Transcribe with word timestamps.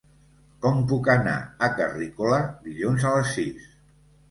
Com 0.63 0.79
puc 0.91 1.09
anar 1.15 1.35
a 1.67 1.69
Carrícola 1.81 2.41
dilluns 2.65 3.09
a 3.13 3.15
les 3.21 3.33
sis? 3.39 3.71